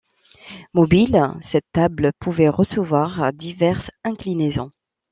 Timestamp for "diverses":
3.33-3.91